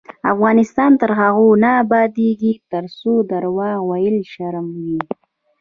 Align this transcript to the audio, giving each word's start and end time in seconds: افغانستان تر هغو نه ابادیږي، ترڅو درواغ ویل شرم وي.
افغانستان 0.33 0.91
تر 1.01 1.11
هغو 1.19 1.47
نه 1.63 1.69
ابادیږي، 1.83 2.53
ترڅو 2.71 3.13
درواغ 3.31 3.77
ویل 3.89 4.17
شرم 4.33 4.67
وي. 4.83 4.99